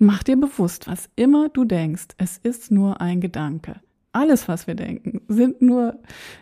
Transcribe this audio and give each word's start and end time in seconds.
Mach 0.00 0.22
dir 0.22 0.36
bewusst, 0.36 0.86
was 0.86 1.10
immer 1.16 1.48
du 1.48 1.64
denkst, 1.64 2.06
es 2.18 2.38
ist 2.38 2.70
nur 2.70 3.00
ein 3.00 3.20
Gedanke. 3.20 3.80
Alles, 4.12 4.46
was 4.46 4.68
wir 4.68 4.76
denken, 4.76 5.22
sind 5.26 5.60
nur, 5.60 5.98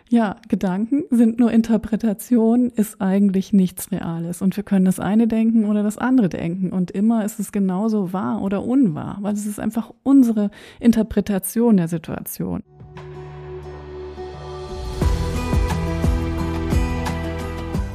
ja, 0.09 0.35
Gedanken, 0.47 1.05
sind 1.09 1.39
nur 1.39 1.51
Interpretationen, 1.51 2.69
ist 2.69 3.01
eigentlich 3.01 3.53
nichts 3.53 3.91
Reales. 3.91 4.43
Und 4.43 4.55
wir 4.57 4.63
können 4.63 4.85
das 4.85 4.99
eine 4.99 5.27
denken 5.27 5.65
oder 5.65 5.81
das 5.81 5.97
andere 5.97 6.29
denken. 6.29 6.71
Und 6.71 6.91
immer 6.91 7.25
ist 7.25 7.39
es 7.39 7.51
genauso 7.51 8.13
wahr 8.13 8.43
oder 8.43 8.63
unwahr, 8.63 9.17
weil 9.21 9.33
es 9.33 9.47
ist 9.47 9.59
einfach 9.59 9.91
unsere 10.03 10.51
Interpretation 10.79 11.77
der 11.77 11.87
Situation. 11.87 12.61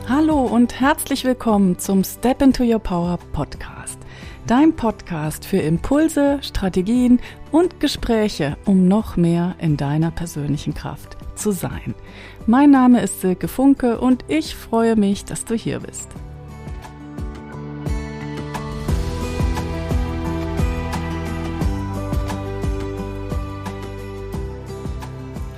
Hallo 0.08 0.40
und 0.40 0.80
herzlich 0.80 1.24
willkommen 1.24 1.78
zum 1.78 2.02
Step 2.02 2.42
into 2.42 2.64
Your 2.64 2.80
Power 2.80 3.16
Podcast 3.32 3.81
dein 4.52 4.76
Podcast 4.76 5.46
für 5.46 5.56
Impulse, 5.56 6.38
Strategien 6.42 7.20
und 7.52 7.80
Gespräche, 7.80 8.58
um 8.66 8.86
noch 8.86 9.16
mehr 9.16 9.56
in 9.58 9.78
deiner 9.78 10.10
persönlichen 10.10 10.74
Kraft 10.74 11.16
zu 11.34 11.52
sein. 11.52 11.94
Mein 12.46 12.70
Name 12.70 13.00
ist 13.00 13.22
Silke 13.22 13.48
Funke 13.48 13.98
und 13.98 14.26
ich 14.28 14.54
freue 14.54 14.94
mich, 14.94 15.24
dass 15.24 15.46
du 15.46 15.54
hier 15.54 15.80
bist. 15.80 16.10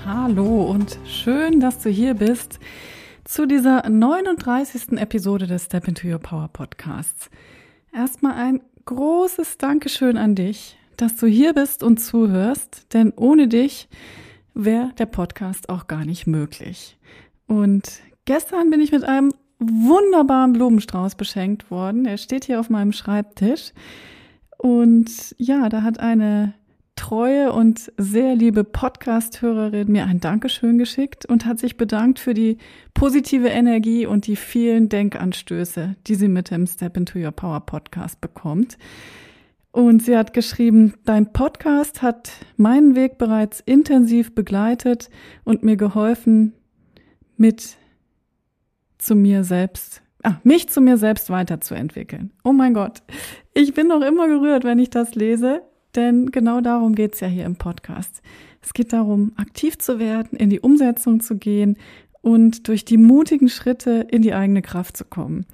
Hallo 0.07 0.71
und 0.71 1.01
schön, 1.05 1.59
dass 1.59 1.81
du 1.81 1.91
hier 1.91 2.15
bist 2.15 2.61
zu 3.25 3.47
dieser 3.47 3.91
39. 3.91 4.93
Episode 4.99 5.49
des 5.49 5.65
Step 5.65 5.89
into 5.89 6.07
Your 6.07 6.21
Power 6.21 6.47
Podcasts. 6.47 7.29
Erstmal 7.93 8.35
ein 8.35 8.61
großes 8.85 9.59
Dankeschön 9.59 10.17
an 10.17 10.35
dich, 10.35 10.77
dass 10.97 11.17
du 11.17 11.27
hier 11.27 11.53
bist 11.53 11.83
und 11.83 11.99
zuhörst, 11.99 12.93
denn 12.93 13.13
ohne 13.17 13.49
dich 13.49 13.89
wäre 14.55 14.93
der 14.99 15.07
Podcast 15.07 15.69
auch 15.69 15.87
gar 15.87 16.05
nicht 16.05 16.27
möglich. 16.27 16.99
Und 17.47 18.01
gestern 18.25 18.71
bin 18.71 18.81
ich 18.81 18.93
mit 18.93 19.05
einem 19.05 19.33
wunderbaren 19.59 20.53
Blumenstrauß 20.53 21.15
beschenkt 21.15 21.71
worden. 21.71 22.05
Er 22.05 22.19
steht 22.19 22.45
hier 22.45 22.61
auf 22.61 22.71
meinem 22.71 22.93
Schreibtisch. 22.93 23.73
Und 24.59 25.35
ja, 25.39 25.69
da 25.69 25.83
hat 25.83 26.01
eine 26.01 26.55
treue 26.97 27.53
und 27.53 27.93
sehr 27.97 28.35
liebe 28.35 28.65
Podcast-Hörerin 28.65 29.91
mir 29.91 30.07
ein 30.07 30.21
Dankeschön 30.21 30.79
geschickt 30.79 31.27
und 31.27 31.47
hat 31.47 31.59
sich 31.59 31.77
bedankt 31.77 32.19
für 32.19 32.35
die 32.35 32.59
positive 32.95 33.49
Energie 33.49 34.07
und 34.07 34.27
die 34.27 34.37
vielen 34.37 34.89
Denkanstöße, 34.89 35.97
die 36.07 36.15
sie 36.15 36.29
mit 36.29 36.51
dem 36.51 36.67
Step 36.67 36.97
into 36.97 37.19
Your 37.19 37.33
Power 37.33 37.61
Podcast 37.61 38.21
bekommt. 38.21 38.79
Und 39.73 40.05
sie 40.05 40.17
hat 40.17 40.33
geschrieben, 40.33 40.95
dein 41.05 41.33
Podcast 41.33 42.01
hat 42.01 42.31
meinen 42.57 42.95
Weg 42.95 43.19
bereits 43.19 43.61
intensiv 43.61 44.33
begleitet 44.33 45.11
und 45.43 45.65
mir 45.65 45.77
geholfen, 45.77 46.53
mit 47.37 47.77
zu 48.99 49.17
mir 49.17 49.43
selbst, 49.43 50.01
ah, 50.23 50.37
mich 50.45 50.69
zu 50.69 50.81
mir 50.81 50.97
selbst 50.97 51.29
weiterzuentwickeln. 51.29 52.33
Oh 52.45 52.53
mein 52.53 52.73
Gott. 52.73 53.03
Ich 53.53 53.75
bin 53.75 53.89
noch 53.89 54.01
immer 54.01 54.29
gerührt, 54.29 54.63
wenn 54.63 54.79
ich 54.79 54.91
das 54.91 55.17
lese. 55.17 55.63
Denn 55.95 56.31
genau 56.31 56.61
darum 56.61 56.95
geht's 56.95 57.21
ja 57.21 57.29
hier 57.29 57.45
im 57.45 57.57
Podcast. 57.57 58.23
Es 58.63 58.73
geht 58.73 58.93
darum, 58.93 59.33
aktiv 59.37 59.79
zu 59.79 59.99
werden, 59.99 60.39
in 60.39 60.51
die 60.51 60.61
Umsetzung 60.61 61.21
zu 61.21 61.37
gehen 61.37 61.77
und 62.23 62.69
durch 62.69 62.85
die 62.85 62.97
mutigen 62.97 63.49
Schritte 63.49 64.07
in 64.11 64.23
die 64.23 64.35
eigene 64.35 64.63
Kraft 64.63 64.97
zu 64.97 65.05
kommen. 65.05 65.47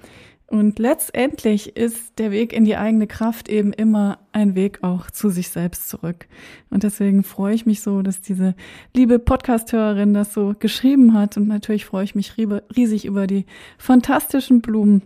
Und 0.51 0.81
letztendlich 0.81 1.77
ist 1.77 2.19
der 2.19 2.33
Weg 2.33 2.53
in 2.53 2.65
die 2.65 2.77
eigene 2.77 3.07
Kraft 3.07 3.49
eben 3.49 3.73
immer 3.73 4.19
ein 4.33 4.57
Weg 4.57 4.83
auch 4.83 5.09
zu 5.09 5.29
sich 5.29 5.49
selbst 5.49 5.89
zurück. 5.89 6.27
Und 6.71 6.83
deswegen 6.83 7.23
freue 7.23 7.55
ich 7.55 7.67
mich 7.67 7.83
so, 7.83 8.03
dass 8.03 8.21
diese 8.21 8.57
liebe 8.93 9.21
Podcasthörerin 9.21 10.13
das 10.13 10.35
so 10.35 10.55
geschrieben 10.59 11.15
hat. 11.15 11.37
Und 11.37 11.47
natürlich 11.47 11.85
freue 11.85 12.03
ich 12.03 12.17
mich 12.17 12.35
riesig 12.37 13.05
über 13.05 13.29
die 13.29 13.47
fantastischen 13.79 14.61
Blumen. 14.61 15.03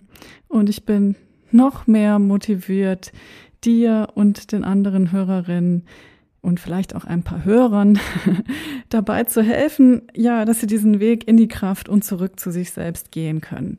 Und 0.48 0.70
ich 0.70 0.87
bin 0.87 1.14
noch 1.50 1.87
mehr 1.87 2.19
motiviert, 2.19 3.12
dir 3.64 4.08
und 4.14 4.52
den 4.52 4.64
anderen 4.64 5.12
Hörerinnen 5.12 5.84
und 6.41 6.60
vielleicht 6.60 6.94
auch 6.94 7.04
ein 7.04 7.22
paar 7.22 7.44
Hörern 7.44 7.98
dabei 8.91 9.25
zu 9.25 9.42
helfen, 9.42 10.02
ja, 10.14 10.44
dass 10.44 10.60
sie 10.60 10.66
diesen 10.66 11.00
Weg 11.00 11.26
in 11.26 11.36
die 11.36 11.48
Kraft 11.48 11.88
und 11.88 12.04
zurück 12.04 12.38
zu 12.38 12.50
sich 12.50 12.70
selbst 12.70 13.10
gehen 13.10 13.41
können. 13.41 13.78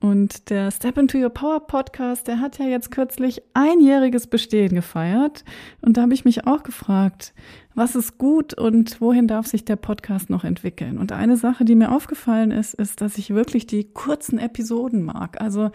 Und 0.00 0.50
der 0.50 0.70
Step 0.70 0.98
into 0.98 1.16
Your 1.16 1.30
Power 1.30 1.60
Podcast, 1.66 2.28
der 2.28 2.40
hat 2.40 2.58
ja 2.58 2.66
jetzt 2.66 2.90
kürzlich 2.90 3.42
einjähriges 3.54 4.26
Bestehen 4.26 4.74
gefeiert. 4.74 5.44
Und 5.80 5.96
da 5.96 6.02
habe 6.02 6.12
ich 6.12 6.26
mich 6.26 6.46
auch 6.46 6.62
gefragt, 6.62 7.32
was 7.74 7.96
ist 7.96 8.18
gut 8.18 8.52
und 8.54 9.00
wohin 9.00 9.26
darf 9.26 9.46
sich 9.46 9.64
der 9.64 9.76
Podcast 9.76 10.28
noch 10.30 10.44
entwickeln? 10.44 10.98
Und 10.98 11.12
eine 11.12 11.36
Sache, 11.36 11.64
die 11.64 11.74
mir 11.74 11.90
aufgefallen 11.90 12.50
ist, 12.50 12.74
ist, 12.74 13.00
dass 13.00 13.18
ich 13.18 13.30
wirklich 13.30 13.66
die 13.66 13.84
kurzen 13.84 14.38
Episoden 14.38 15.02
mag. 15.02 15.40
Also 15.40 15.70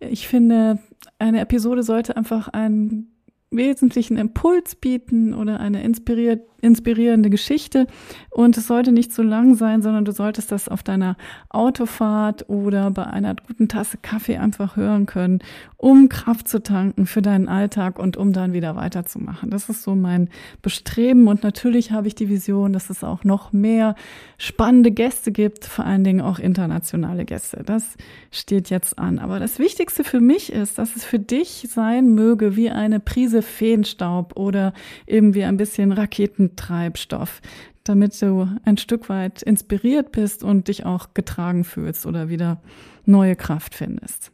ich 0.00 0.26
finde, 0.26 0.80
eine 1.18 1.40
Episode 1.40 1.82
sollte 1.82 2.16
einfach 2.16 2.48
einen 2.48 3.12
wesentlichen 3.50 4.16
Impuls 4.16 4.74
bieten 4.74 5.32
oder 5.34 5.60
eine 5.60 5.82
inspiriert, 5.82 6.42
inspirierende 6.60 7.30
Geschichte. 7.30 7.86
Und 8.30 8.56
es 8.56 8.66
sollte 8.66 8.92
nicht 8.92 9.12
zu 9.12 9.22
lang 9.22 9.54
sein, 9.54 9.82
sondern 9.82 10.04
du 10.04 10.12
solltest 10.12 10.52
das 10.52 10.68
auf 10.68 10.82
deiner 10.82 11.16
Autofahrt 11.48 12.48
oder 12.48 12.90
bei 12.90 13.04
einer 13.04 13.34
guten 13.34 13.68
Tasse 13.68 13.98
Kaffee 14.00 14.38
einfach 14.38 14.76
hören 14.76 15.06
können, 15.06 15.40
um 15.76 16.08
Kraft 16.08 16.48
zu 16.48 16.62
tanken 16.62 17.06
für 17.06 17.22
deinen 17.22 17.48
Alltag 17.48 17.98
und 17.98 18.16
um 18.16 18.32
dann 18.32 18.52
wieder 18.52 18.76
weiterzumachen. 18.76 19.50
Das 19.50 19.68
ist 19.68 19.82
so 19.82 19.94
mein 19.94 20.28
Bestreben. 20.62 21.28
Und 21.28 21.42
natürlich 21.42 21.92
habe 21.92 22.08
ich 22.08 22.14
die 22.14 22.28
Vision, 22.28 22.72
dass 22.72 22.90
es 22.90 23.04
auch 23.04 23.24
noch 23.24 23.52
mehr 23.52 23.94
spannende 24.36 24.90
Gäste 24.90 25.32
gibt, 25.32 25.64
vor 25.64 25.84
allen 25.84 26.04
Dingen 26.04 26.20
auch 26.20 26.38
internationale 26.38 27.24
Gäste. 27.24 27.62
Das 27.64 27.96
steht 28.30 28.70
jetzt 28.70 28.98
an. 28.98 29.18
Aber 29.18 29.38
das 29.38 29.58
Wichtigste 29.58 30.04
für 30.04 30.20
mich 30.20 30.52
ist, 30.52 30.78
dass 30.78 30.96
es 30.96 31.04
für 31.04 31.18
dich 31.18 31.68
sein 31.70 32.14
möge 32.14 32.56
wie 32.56 32.70
eine 32.70 33.00
Prise 33.00 33.42
Feenstaub 33.42 34.36
oder 34.36 34.72
eben 35.06 35.34
wie 35.34 35.44
ein 35.44 35.56
bisschen 35.56 35.92
Raketen 35.92 36.47
Treibstoff, 36.56 37.40
damit 37.84 38.20
du 38.20 38.48
ein 38.64 38.76
Stück 38.76 39.08
weit 39.08 39.42
inspiriert 39.42 40.12
bist 40.12 40.42
und 40.42 40.68
dich 40.68 40.84
auch 40.84 41.14
getragen 41.14 41.64
fühlst 41.64 42.06
oder 42.06 42.28
wieder 42.28 42.60
neue 43.04 43.36
Kraft 43.36 43.74
findest. 43.74 44.32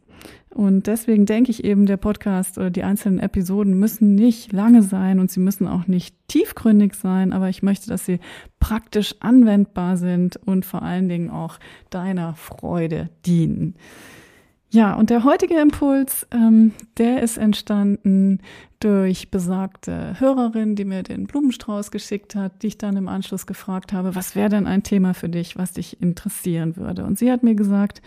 Und 0.55 0.87
deswegen 0.87 1.25
denke 1.25 1.51
ich 1.51 1.65
eben, 1.65 1.85
der 1.85 1.97
Podcast 1.97 2.57
oder 2.57 2.69
die 2.69 2.83
einzelnen 2.83 3.19
Episoden 3.19 3.77
müssen 3.77 4.15
nicht 4.15 4.53
lange 4.53 4.83
sein 4.83 5.19
und 5.19 5.29
sie 5.29 5.41
müssen 5.41 5.67
auch 5.67 5.87
nicht 5.87 6.15
tiefgründig 6.29 6.93
sein, 6.93 7.33
aber 7.33 7.49
ich 7.49 7.61
möchte, 7.61 7.89
dass 7.89 8.05
sie 8.05 8.19
praktisch 8.61 9.15
anwendbar 9.19 9.97
sind 9.97 10.37
und 10.37 10.65
vor 10.65 10.81
allen 10.81 11.09
Dingen 11.09 11.29
auch 11.29 11.59
deiner 11.89 12.35
Freude 12.35 13.09
dienen. 13.25 13.75
Ja, 14.71 14.95
und 14.95 15.09
der 15.09 15.23
heutige 15.23 15.55
Impuls, 15.59 16.27
ähm, 16.31 16.73
der 16.97 17.21
ist 17.21 17.37
entstanden 17.37 18.39
durch 18.79 19.31
besagte 19.31 20.19
Hörerin, 20.19 20.75
die 20.75 20.85
mir 20.85 21.03
den 21.03 21.27
Blumenstrauß 21.27 21.91
geschickt 21.91 22.35
hat, 22.35 22.61
die 22.61 22.67
ich 22.67 22.77
dann 22.77 22.97
im 22.97 23.07
Anschluss 23.07 23.45
gefragt 23.47 23.93
habe, 23.93 24.15
was 24.15 24.35
wäre 24.35 24.49
denn 24.49 24.67
ein 24.67 24.83
Thema 24.83 25.13
für 25.13 25.29
dich, 25.29 25.57
was 25.57 25.71
dich 25.73 26.01
interessieren 26.01 26.75
würde? 26.75 27.05
Und 27.05 27.17
sie 27.17 27.31
hat 27.31 27.41
mir 27.41 27.55
gesagt, 27.55 28.01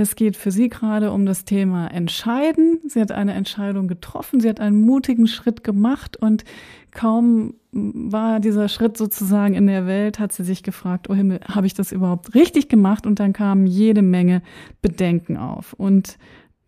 es 0.00 0.16
geht 0.16 0.36
für 0.36 0.50
sie 0.50 0.70
gerade 0.70 1.12
um 1.12 1.26
das 1.26 1.44
Thema 1.44 1.86
Entscheiden. 1.88 2.80
Sie 2.86 3.00
hat 3.00 3.12
eine 3.12 3.34
Entscheidung 3.34 3.88
getroffen, 3.88 4.40
sie 4.40 4.48
hat 4.48 4.58
einen 4.58 4.80
mutigen 4.80 5.26
Schritt 5.26 5.62
gemacht 5.64 6.16
und 6.16 6.44
kaum 6.92 7.54
war 7.72 8.40
dieser 8.40 8.68
Schritt 8.68 8.96
sozusagen 8.96 9.54
in 9.54 9.66
der 9.66 9.86
Welt, 9.86 10.18
hat 10.18 10.32
sie 10.32 10.44
sich 10.44 10.62
gefragt, 10.62 11.10
oh 11.10 11.14
Himmel, 11.14 11.40
habe 11.46 11.66
ich 11.66 11.74
das 11.74 11.92
überhaupt 11.92 12.34
richtig 12.34 12.68
gemacht? 12.68 13.06
Und 13.06 13.20
dann 13.20 13.32
kamen 13.34 13.66
jede 13.66 14.02
Menge 14.02 14.42
Bedenken 14.80 15.36
auf. 15.36 15.74
Und 15.74 16.16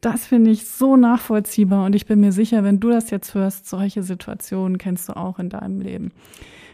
das 0.00 0.26
finde 0.26 0.50
ich 0.50 0.66
so 0.66 0.96
nachvollziehbar 0.96 1.86
und 1.86 1.94
ich 1.94 2.04
bin 2.04 2.20
mir 2.20 2.32
sicher, 2.32 2.62
wenn 2.62 2.78
du 2.78 2.90
das 2.90 3.10
jetzt 3.10 3.34
hörst, 3.34 3.66
solche 3.66 4.02
Situationen 4.02 4.76
kennst 4.76 5.08
du 5.08 5.16
auch 5.16 5.38
in 5.38 5.48
deinem 5.48 5.80
Leben. 5.80 6.12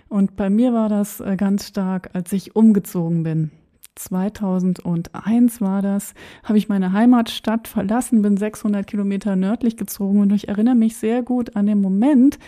Und 0.09 0.35
bei 0.35 0.51
mir 0.51 0.73
war 0.73 0.89
das 0.89 1.21
äh, 1.21 1.37
ganz 1.37 1.69
stark, 1.69 2.11
als 2.13 2.33
ich 2.33 2.57
umgezogen 2.57 3.23
bin. 3.23 3.53
2001 4.05 5.61
war 5.61 5.83
das, 5.83 6.15
habe 6.43 6.59
ich 6.59 6.69
meine 6.69 6.93
Heimatstadt 6.93 7.69
verlassen, 7.69 8.23
bin 8.23 8.37
600 8.37 8.87
Kilometer 8.87 9.37
nördlich 9.37 9.77
gezogen 9.77 10.21
und 10.21 10.33
ich 10.33 10.49
erinnere 10.49 10.75
mich 10.75 10.97
sehr 10.97 11.23
gut 11.23 11.57
an 11.57 11.67
den 11.67 11.81
Moment, 11.81 12.39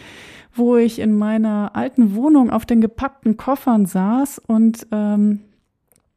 wo 0.55 0.77
ich 0.77 0.99
in 0.99 1.17
meiner 1.17 1.75
alten 1.75 2.15
Wohnung 2.15 2.51
auf 2.51 2.67
den 2.67 2.81
gepackten 2.81 3.37
Koffern 3.37 3.87
saß 3.87 4.41
und 4.47 4.87
ähm, 4.93 5.41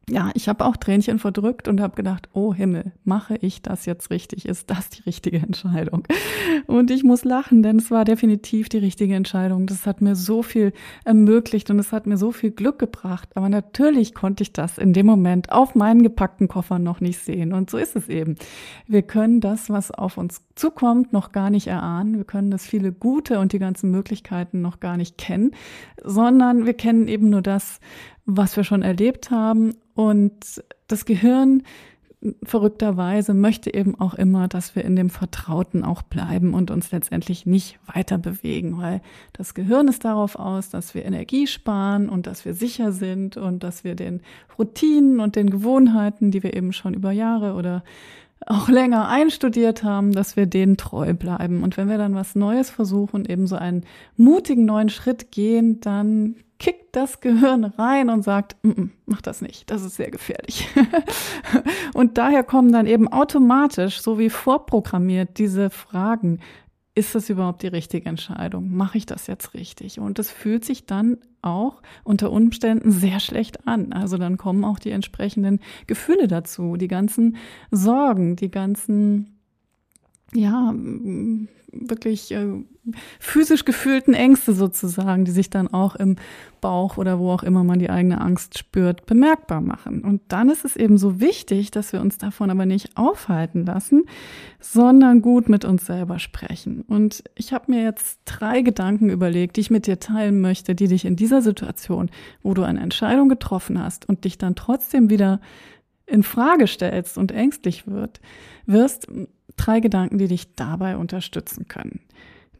ja, 0.08 0.30
ich 0.34 0.48
habe 0.48 0.64
auch 0.64 0.76
Tränchen 0.76 1.18
verdrückt 1.18 1.66
und 1.66 1.80
habe 1.80 1.96
gedacht, 1.96 2.28
oh 2.32 2.54
Himmel, 2.54 2.92
mache 3.02 3.36
ich 3.40 3.60
das 3.60 3.86
jetzt 3.86 4.10
richtig? 4.10 4.46
Ist 4.46 4.70
das 4.70 4.88
die 4.88 5.02
richtige 5.02 5.38
Entscheidung? 5.38 6.06
Und 6.68 6.92
ich 6.92 7.02
muss 7.02 7.24
lachen, 7.24 7.64
denn 7.64 7.78
es 7.78 7.90
war 7.90 8.04
definitiv 8.04 8.68
die 8.68 8.78
richtige 8.78 9.16
Entscheidung. 9.16 9.66
Das 9.66 9.84
hat 9.84 10.00
mir 10.00 10.14
so 10.14 10.44
viel 10.44 10.72
ermöglicht 11.04 11.70
und 11.70 11.80
es 11.80 11.90
hat 11.90 12.06
mir 12.06 12.18
so 12.18 12.30
viel 12.30 12.52
Glück 12.52 12.78
gebracht. 12.78 13.30
Aber 13.34 13.48
natürlich 13.48 14.14
konnte 14.14 14.44
ich 14.44 14.52
das 14.52 14.78
in 14.78 14.92
dem 14.92 15.06
Moment 15.06 15.50
auf 15.50 15.74
meinen 15.74 16.04
gepackten 16.04 16.46
Koffer 16.46 16.78
noch 16.78 17.00
nicht 17.00 17.18
sehen. 17.18 17.52
Und 17.52 17.68
so 17.68 17.76
ist 17.76 17.96
es 17.96 18.08
eben. 18.08 18.36
Wir 18.86 19.02
können 19.02 19.40
das, 19.40 19.70
was 19.70 19.90
auf 19.90 20.18
uns 20.18 20.42
zukommt, 20.54 21.12
noch 21.12 21.32
gar 21.32 21.50
nicht 21.50 21.66
erahnen. 21.66 22.16
Wir 22.16 22.24
können 22.24 22.52
das 22.52 22.64
viele 22.64 22.92
Gute 22.92 23.40
und 23.40 23.52
die 23.52 23.58
ganzen 23.58 23.90
Möglichkeiten 23.90 24.62
noch 24.62 24.78
gar 24.78 24.96
nicht 24.96 25.18
kennen, 25.18 25.50
sondern 26.04 26.64
wir 26.64 26.74
kennen 26.74 27.08
eben 27.08 27.28
nur 27.28 27.42
das, 27.42 27.80
was 28.26 28.56
wir 28.56 28.64
schon 28.64 28.82
erlebt 28.82 29.30
haben. 29.30 29.74
Und 29.94 30.62
das 30.88 31.04
Gehirn 31.04 31.62
verrückterweise 32.42 33.34
möchte 33.34 33.72
eben 33.72 33.98
auch 34.00 34.14
immer, 34.14 34.48
dass 34.48 34.74
wir 34.74 34.84
in 34.84 34.96
dem 34.96 35.10
Vertrauten 35.10 35.84
auch 35.84 36.02
bleiben 36.02 36.54
und 36.54 36.70
uns 36.70 36.90
letztendlich 36.90 37.46
nicht 37.46 37.78
weiter 37.92 38.18
bewegen, 38.18 38.78
weil 38.78 39.00
das 39.32 39.54
Gehirn 39.54 39.88
ist 39.88 40.04
darauf 40.04 40.36
aus, 40.36 40.70
dass 40.70 40.94
wir 40.94 41.04
Energie 41.04 41.46
sparen 41.46 42.08
und 42.08 42.26
dass 42.26 42.44
wir 42.44 42.54
sicher 42.54 42.92
sind 42.92 43.36
und 43.36 43.62
dass 43.62 43.84
wir 43.84 43.94
den 43.94 44.22
Routinen 44.58 45.20
und 45.20 45.36
den 45.36 45.50
Gewohnheiten, 45.50 46.30
die 46.30 46.42
wir 46.42 46.56
eben 46.56 46.72
schon 46.72 46.94
über 46.94 47.12
Jahre 47.12 47.54
oder 47.54 47.84
auch 48.44 48.68
länger 48.68 49.08
einstudiert 49.08 49.82
haben, 49.82 50.12
dass 50.12 50.36
wir 50.36 50.46
denen 50.46 50.76
treu 50.76 51.14
bleiben. 51.14 51.62
Und 51.62 51.76
wenn 51.76 51.88
wir 51.88 51.98
dann 51.98 52.14
was 52.14 52.34
Neues 52.34 52.70
versuchen, 52.70 53.24
eben 53.24 53.46
so 53.46 53.56
einen 53.56 53.84
mutigen 54.16 54.64
neuen 54.66 54.88
Schritt 54.88 55.32
gehen, 55.32 55.80
dann 55.80 56.36
kickt 56.58 56.96
das 56.96 57.20
Gehirn 57.20 57.64
rein 57.64 58.08
und 58.08 58.22
sagt, 58.22 58.56
mm 58.62 58.70
-mm, 58.70 58.90
mach 59.04 59.20
das 59.20 59.42
nicht, 59.42 59.70
das 59.70 59.82
ist 59.82 59.96
sehr 59.96 60.10
gefährlich. 60.10 60.68
und 61.94 62.18
daher 62.18 62.44
kommen 62.44 62.72
dann 62.72 62.86
eben 62.86 63.08
automatisch, 63.08 64.00
so 64.00 64.18
wie 64.18 64.30
vorprogrammiert, 64.30 65.38
diese 65.38 65.70
Fragen, 65.70 66.40
ist 66.96 67.14
das 67.14 67.28
überhaupt 67.28 67.62
die 67.62 67.68
richtige 67.68 68.08
Entscheidung? 68.08 68.74
Mache 68.74 68.96
ich 68.96 69.04
das 69.04 69.26
jetzt 69.26 69.52
richtig? 69.52 70.00
Und 70.00 70.18
das 70.18 70.30
fühlt 70.30 70.64
sich 70.64 70.86
dann 70.86 71.18
auch 71.42 71.82
unter 72.04 72.32
Umständen 72.32 72.90
sehr 72.90 73.20
schlecht 73.20 73.68
an. 73.68 73.92
Also 73.92 74.16
dann 74.16 74.38
kommen 74.38 74.64
auch 74.64 74.78
die 74.78 74.90
entsprechenden 74.90 75.60
Gefühle 75.86 76.26
dazu, 76.26 76.76
die 76.78 76.88
ganzen 76.88 77.36
Sorgen, 77.70 78.34
die 78.36 78.50
ganzen, 78.50 79.35
ja, 80.32 80.74
wirklich 81.72 82.32
äh, 82.32 82.46
physisch 83.18 83.64
gefühlten 83.64 84.14
Ängste 84.14 84.52
sozusagen, 84.52 85.24
die 85.24 85.30
sich 85.30 85.50
dann 85.50 85.68
auch 85.68 85.96
im 85.96 86.16
Bauch 86.60 86.96
oder 86.96 87.18
wo 87.18 87.32
auch 87.32 87.42
immer 87.42 87.64
man 87.64 87.78
die 87.78 87.90
eigene 87.90 88.20
Angst 88.20 88.58
spürt, 88.58 89.06
bemerkbar 89.06 89.60
machen. 89.60 90.02
Und 90.02 90.22
dann 90.28 90.48
ist 90.48 90.64
es 90.64 90.76
eben 90.76 90.98
so 90.98 91.20
wichtig, 91.20 91.70
dass 91.70 91.92
wir 91.92 92.00
uns 92.00 92.18
davon 92.18 92.50
aber 92.50 92.66
nicht 92.66 92.96
aufhalten 92.96 93.66
lassen, 93.66 94.04
sondern 94.60 95.22
gut 95.22 95.48
mit 95.48 95.64
uns 95.64 95.86
selber 95.86 96.18
sprechen. 96.18 96.82
Und 96.82 97.24
ich 97.34 97.52
habe 97.52 97.72
mir 97.72 97.82
jetzt 97.82 98.20
drei 98.24 98.62
Gedanken 98.62 99.10
überlegt, 99.10 99.56
die 99.56 99.62
ich 99.62 99.70
mit 99.70 99.86
dir 99.86 100.00
teilen 100.00 100.40
möchte, 100.40 100.74
die 100.74 100.88
dich 100.88 101.04
in 101.04 101.16
dieser 101.16 101.42
Situation, 101.42 102.10
wo 102.42 102.54
du 102.54 102.62
eine 102.62 102.80
Entscheidung 102.80 103.28
getroffen 103.28 103.82
hast 103.82 104.08
und 104.08 104.24
dich 104.24 104.38
dann 104.38 104.54
trotzdem 104.54 105.10
wieder 105.10 105.40
in 106.06 106.22
Frage 106.22 106.68
stellst 106.68 107.18
und 107.18 107.32
ängstlich 107.32 107.88
wird, 107.88 108.20
wirst, 108.64 109.08
drei 109.56 109.80
Gedanken, 109.80 110.18
die 110.18 110.28
dich 110.28 110.54
dabei 110.54 110.96
unterstützen 110.96 111.68
können. 111.68 112.00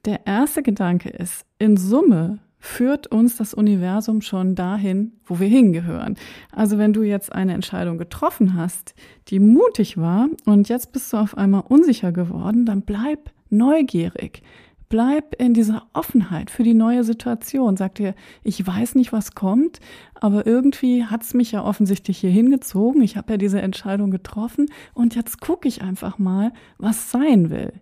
Der 0.04 0.26
erste 0.26 0.62
Gedanke 0.62 1.08
ist, 1.08 1.44
in 1.58 1.76
Summe 1.76 2.38
führt 2.58 3.06
uns 3.08 3.36
das 3.36 3.54
Universum 3.54 4.22
schon 4.22 4.54
dahin, 4.54 5.12
wo 5.24 5.38
wir 5.38 5.48
hingehören. 5.48 6.16
Also 6.50 6.78
wenn 6.78 6.92
du 6.92 7.02
jetzt 7.02 7.32
eine 7.32 7.54
Entscheidung 7.54 7.98
getroffen 7.98 8.54
hast, 8.54 8.94
die 9.28 9.38
mutig 9.38 9.98
war 9.98 10.28
und 10.44 10.68
jetzt 10.68 10.92
bist 10.92 11.12
du 11.12 11.18
auf 11.18 11.36
einmal 11.36 11.64
unsicher 11.68 12.12
geworden, 12.12 12.66
dann 12.66 12.82
bleib 12.82 13.30
neugierig. 13.50 14.42
Bleib 14.88 15.34
in 15.40 15.52
dieser 15.52 15.88
Offenheit 15.94 16.48
für 16.48 16.62
die 16.62 16.74
neue 16.74 17.02
Situation. 17.02 17.76
Sag 17.76 17.96
dir, 17.96 18.14
ich 18.44 18.64
weiß 18.64 18.94
nicht, 18.94 19.12
was 19.12 19.34
kommt, 19.34 19.80
aber 20.14 20.46
irgendwie 20.46 21.04
hat's 21.04 21.34
mich 21.34 21.52
ja 21.52 21.64
offensichtlich 21.64 22.18
hier 22.18 22.30
hingezogen. 22.30 23.02
Ich 23.02 23.16
habe 23.16 23.32
ja 23.32 23.36
diese 23.36 23.60
Entscheidung 23.60 24.12
getroffen 24.12 24.66
und 24.94 25.16
jetzt 25.16 25.40
gucke 25.40 25.66
ich 25.66 25.82
einfach 25.82 26.18
mal, 26.18 26.52
was 26.78 27.10
sein 27.10 27.50
will. 27.50 27.72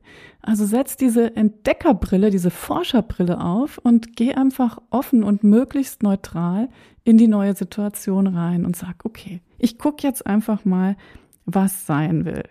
Also 0.40 0.64
setz 0.64 0.96
diese 0.96 1.36
Entdeckerbrille, 1.36 2.30
diese 2.30 2.50
Forscherbrille 2.50 3.38
auf 3.38 3.78
und 3.78 4.16
geh 4.16 4.34
einfach 4.34 4.78
offen 4.90 5.24
und 5.24 5.44
möglichst 5.44 6.02
neutral 6.02 6.70
in 7.04 7.18
die 7.18 7.28
neue 7.28 7.54
Situation 7.54 8.26
rein 8.26 8.64
und 8.64 8.76
sag, 8.76 9.04
okay, 9.04 9.42
ich 9.58 9.78
gucke 9.78 10.06
jetzt 10.06 10.26
einfach 10.26 10.64
mal, 10.64 10.96
was 11.44 11.86
sein 11.86 12.24
will. 12.24 12.44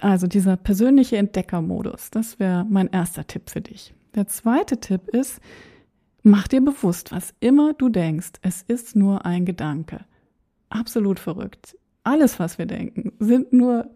Also 0.00 0.26
dieser 0.26 0.56
persönliche 0.56 1.16
Entdeckermodus, 1.18 2.10
das 2.10 2.38
wäre 2.38 2.66
mein 2.68 2.88
erster 2.88 3.26
Tipp 3.26 3.50
für 3.50 3.60
dich. 3.60 3.94
Der 4.14 4.26
zweite 4.26 4.78
Tipp 4.78 5.08
ist, 5.08 5.40
mach 6.22 6.48
dir 6.48 6.62
bewusst, 6.62 7.12
was 7.12 7.34
immer 7.40 7.74
du 7.74 7.88
denkst, 7.88 8.32
es 8.42 8.62
ist 8.62 8.96
nur 8.96 9.24
ein 9.24 9.44
Gedanke. 9.44 10.00
Absolut 10.70 11.18
verrückt. 11.18 11.76
Alles, 12.02 12.38
was 12.38 12.56
wir 12.56 12.64
denken, 12.64 13.12
sind 13.18 13.52
nur, 13.52 13.90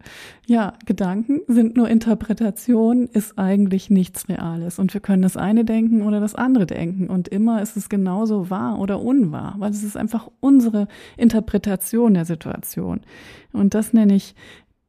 ja, 0.45 0.73
Gedanken, 0.85 1.41
sind 1.47 1.75
nur 1.75 1.89
Interpretationen, 1.89 3.07
ist 3.07 3.39
eigentlich 3.39 3.89
nichts 3.89 4.29
Reales. 4.29 4.77
Und 4.77 4.93
wir 4.93 5.01
können 5.01 5.23
das 5.23 5.37
eine 5.37 5.65
denken 5.65 6.03
oder 6.03 6.19
das 6.19 6.35
andere 6.35 6.67
denken. 6.67 7.09
Und 7.09 7.27
immer 7.29 7.63
ist 7.63 7.75
es 7.77 7.89
genauso 7.89 8.51
wahr 8.51 8.77
oder 8.77 9.01
unwahr, 9.01 9.55
weil 9.57 9.71
es 9.71 9.83
ist 9.83 9.97
einfach 9.97 10.29
unsere 10.39 10.87
Interpretation 11.17 12.13
der 12.13 12.25
Situation. 12.25 13.01
Und 13.53 13.73
das 13.73 13.91
nenne 13.91 14.15
ich 14.15 14.35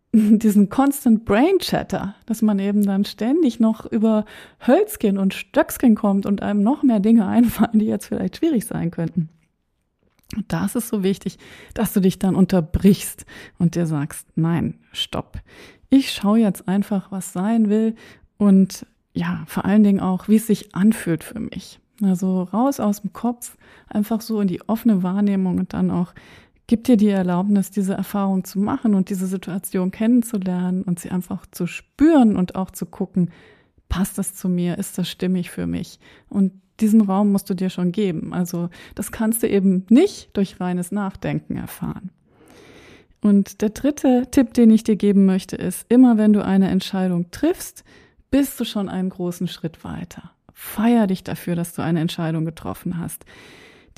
diesen 0.13 0.69
Constant 0.69 1.25
Brain 1.25 1.59
Chatter, 1.59 2.15
dass 2.27 2.43
man 2.43 2.59
eben 2.59 2.85
dann 2.85 3.05
ständig 3.05 3.61
noch 3.61 3.85
über 3.87 4.25
Hölzchen 4.67 5.19
und 5.19 5.35
Stöckskin 5.35 5.95
kommt 5.95 6.27
und 6.27 6.43
einem 6.43 6.63
noch 6.63 6.83
mehr 6.83 7.01
Dinge 7.01 7.27
einfallen, 7.29 7.79
die 7.79 7.87
jetzt 7.87 8.07
vielleicht 8.07 8.39
schwierig 8.39 8.67
sein 8.67 8.91
könnten. 8.91 9.29
Und 10.35 10.53
da 10.53 10.65
ist 10.65 10.73
so 10.73 11.03
wichtig, 11.03 11.39
dass 11.75 11.93
du 11.93 12.01
dich 12.01 12.19
dann 12.19 12.35
unterbrichst 12.35 13.27
und 13.59 13.77
dir 13.77 13.87
sagst, 13.87 14.27
nein, 14.35 14.75
stopp. 14.93 15.41
Ich 15.89 16.11
schaue 16.11 16.41
jetzt 16.41 16.67
einfach, 16.67 17.13
was 17.13 17.33
sein 17.33 17.69
will 17.69 17.95
und 18.37 18.87
ja, 19.15 19.45
vor 19.47 19.65
allen 19.65 19.85
Dingen 19.85 20.01
auch, 20.01 20.29
wie 20.29 20.37
es 20.37 20.47
sich 20.47 20.75
anfühlt 20.75 21.23
für 21.23 21.39
mich. 21.41 21.81
Also 22.03 22.43
raus 22.43 22.81
aus 22.81 23.01
dem 23.01 23.13
Kopf, 23.13 23.57
einfach 23.89 24.21
so 24.21 24.41
in 24.41 24.49
die 24.49 24.69
offene 24.69 25.03
Wahrnehmung 25.03 25.59
und 25.59 25.73
dann 25.73 25.91
auch 25.91 26.13
Gib 26.69 26.85
dir 26.85 26.97
die 26.97 27.09
Erlaubnis, 27.09 27.71
diese 27.71 27.95
Erfahrung 27.95 28.45
zu 28.45 28.59
machen 28.59 28.95
und 28.95 29.09
diese 29.09 29.27
Situation 29.27 29.93
kennenzulernen 29.93 30.83
und 30.83 30.99
sie 30.99 31.11
einfach 31.11 31.47
zu 31.51 31.67
spüren 31.67 32.37
und 32.37 32.57
auch 32.57 32.73
zu 32.73 32.87
gucken, 32.87 33.31
passt 33.89 34.19
das 34.19 34.35
zu 34.35 34.49
mir, 34.49 34.77
ist 34.79 34.99
das 34.99 35.09
stimmig 35.09 35.51
für 35.51 35.67
mich? 35.67 36.01
Und 36.29 36.53
diesen 36.81 37.03
Raum 37.03 37.33
musst 37.33 37.49
du 37.49 37.55
dir 37.55 37.71
schon 37.71 37.93
geben. 37.93 38.35
Also 38.35 38.69
das 38.95 39.13
kannst 39.13 39.43
du 39.43 39.49
eben 39.49 39.87
nicht 39.89 40.37
durch 40.37 40.61
reines 40.61 40.91
Nachdenken 40.93 41.57
erfahren. 41.57 42.11
Und 43.23 43.63
der 43.63 43.71
dritte 43.71 44.29
Tipp, 44.31 44.55
den 44.55 44.71
ich 44.71 44.85
dir 44.85 44.97
geben 44.97 45.25
möchte, 45.25 45.57
ist, 45.57 45.87
immer 45.89 46.19
wenn 46.19 46.33
du 46.33 46.45
eine 46.45 46.69
Entscheidung 46.69 47.31
triffst, 47.31 47.85
bist 48.31 48.59
du 48.61 48.65
schon 48.65 48.89
einen 48.89 49.11
großen 49.11 49.49
Schritt 49.49 49.85
weiter. 49.85 50.31
Feier 50.53 51.07
dich 51.07 51.25
dafür, 51.25 51.55
dass 51.55 51.75
du 51.75 51.83
eine 51.83 52.01
Entscheidung 52.01 52.45
getroffen 52.45 52.99
hast. 52.99 53.25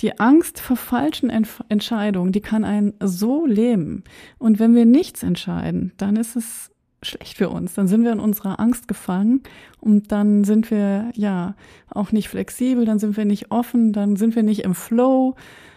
Die 0.01 0.21
Angst 0.21 0.61
vor 0.61 0.77
falschen 0.77 1.31
Entscheidungen, 1.31 2.33
die 2.33 2.41
kann 2.41 2.65
einen 2.65 2.95
so 3.01 3.47
lähmen. 3.47 4.05
Und 4.39 4.59
wenn 4.59 4.75
wir 4.75 4.87
nichts 4.87 5.23
entscheiden, 5.23 5.93
dann 5.97 6.17
ist 6.17 6.37
es 6.37 6.71
schlecht 7.03 7.37
für 7.37 7.49
uns. 7.49 7.75
Dann 7.75 7.89
sind 7.89 8.05
wir 8.05 8.13
in 8.13 8.21
unserer 8.21 8.61
Angst 8.61 8.89
gefangen 8.89 9.43
und 9.81 10.13
dann 10.13 10.45
sind 10.45 10.71
wir 10.71 11.11
ja 11.15 11.55
auch 11.91 12.13
nicht 12.13 12.29
flexibel, 12.29 12.85
dann 12.85 12.99
sind 12.99 13.17
wir 13.17 13.25
nicht 13.25 13.51
offen, 13.51 13.93
dann 13.93 14.17
sind 14.17 14.35
wir 14.35 14.43
nicht 14.43 14.65
im 14.65 14.75
Flow, 14.75 15.35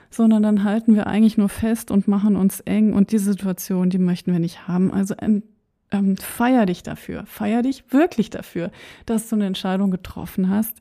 sondern 0.10 0.44
dann 0.44 0.64
halten 0.64 0.96
wir 0.96 1.08
eigentlich 1.08 1.38
nur 1.38 1.50
fest 1.50 1.92
und 1.92 2.08
machen 2.08 2.36
uns 2.36 2.60
eng 2.62 2.94
und 2.94 3.12
diese 3.12 3.32
Situation, 3.32 3.90
die 3.90 4.00
möchten 4.00 4.32
wir 4.32 4.40
nicht 4.40 4.68
haben. 4.68 4.92
Also 4.92 5.16
ähm, 5.20 5.44
ähm, 5.92 6.18
feier 6.18 6.66
dich 6.66 6.84
dafür, 6.84 7.26
feier 7.26 7.62
dich 7.62 7.84
wirklich 7.92 8.30
dafür, 8.30 8.72
dass 9.06 9.30
du 9.30 9.36
eine 9.36 9.46
Entscheidung 9.46 9.92
getroffen 9.92 10.50
hast, 10.50 10.76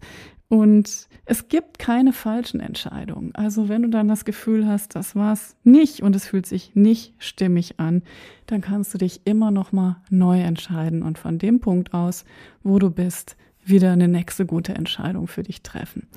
und 0.51 1.07
es 1.27 1.47
gibt 1.47 1.79
keine 1.79 2.13
falschen 2.13 2.59
Entscheidungen. 2.59 3.33
Also 3.37 3.69
wenn 3.69 3.83
du 3.83 3.89
dann 3.89 4.09
das 4.09 4.25
Gefühl 4.25 4.67
hast, 4.67 4.97
das 4.97 5.15
war's 5.15 5.55
nicht 5.63 6.03
und 6.03 6.17
es 6.17 6.27
fühlt 6.27 6.45
sich 6.45 6.75
nicht 6.75 7.15
stimmig 7.19 7.79
an, 7.79 8.03
dann 8.47 8.61
kannst 8.61 8.93
du 8.93 8.99
dich 8.99 9.21
immer 9.27 9.53
noch 9.53 9.71
mal 9.71 10.03
neu 10.11 10.41
entscheiden 10.41 11.05
und 11.05 11.19
von 11.19 11.39
dem 11.39 11.61
Punkt 11.61 11.95
aus, 11.95 12.25
wo 12.65 12.81
du 12.81 12.91
bist, 12.91 13.37
wieder 13.65 13.93
eine 13.93 14.09
nächste 14.09 14.45
gute 14.45 14.75
Entscheidung 14.75 15.29
für 15.29 15.45
dich 15.45 15.63
treffen. 15.63 16.09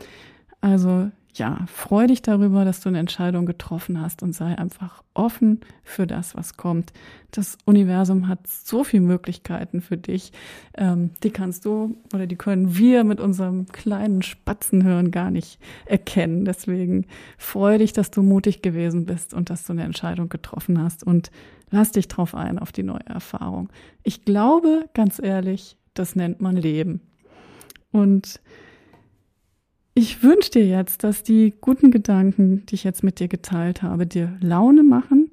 Also 0.62 1.12
ja, 1.36 1.66
freu 1.66 2.06
dich 2.06 2.22
darüber, 2.22 2.63
dass 2.63 2.82
du 2.82 2.90
eine 2.90 3.00
Entscheidung 3.00 3.48
getroffen 3.48 4.00
hast 4.00 4.22
und 4.22 4.34
sei 4.34 4.56
einfach 4.56 5.04
offen 5.16 5.62
für 5.84 6.06
das, 6.06 6.36
was 6.36 6.58
kommt. 6.58 6.94
Das 7.32 7.58
Universum 7.66 8.28
hat 8.28 8.46
so 8.46 8.84
viele 8.84 9.02
Möglichkeiten 9.02 9.82
für 9.82 9.98
dich. 9.98 10.32
Ähm, 10.75 11.10
die 11.24 11.32
kannst 11.32 11.66
du 11.66 11.98
oder 12.13 12.28
die 12.28 12.36
können 12.36 12.78
wir 12.78 13.04
mit 13.04 13.20
unserem 13.20 13.66
kleinen 13.68 14.22
Spatzenhirn 14.22 15.10
gar 15.10 15.32
nicht 15.32 15.60
erkennen. 15.86 16.46
Deswegen 16.46 17.08
freu 17.40 17.80
dich, 17.80 17.94
dass 17.94 18.12
du 18.12 18.22
mutig 18.22 18.62
gewesen 18.62 19.06
bist 19.06 19.34
und 19.34 19.50
dass 19.50 19.66
du 19.66 19.74
eine 19.74 19.84
Entscheidung 19.84 20.30
getroffen 20.30 20.80
hast 20.80 21.04
und 21.04 21.32
lass 21.72 21.92
dich 21.92 22.08
drauf 22.08 22.36
ein 22.36 22.60
auf 22.60 22.72
die 22.72 22.84
neue 22.84 23.06
Erfahrung. 23.08 23.70
Ich 24.04 24.24
glaube, 24.24 24.88
ganz 24.94 25.20
ehrlich, 25.20 25.78
das 25.96 26.16
nennt 26.16 26.42
man 26.42 26.56
Leben. 26.56 27.02
Und 27.92 28.40
ich 29.96 30.24
wünsche 30.24 30.52
dir 30.52 30.66
jetzt, 30.66 31.04
dass 31.04 31.24
die 31.24 31.54
guten 31.62 31.92
Gedanken, 31.92 32.66
die 32.66 32.76
ich 32.76 32.84
jetzt 32.84 33.04
mit 33.04 33.20
dir 33.20 33.28
geteilt 33.28 33.84
habe, 33.84 34.08
dir 34.08 34.36
Laune 34.42 34.84
machen, 34.84 35.32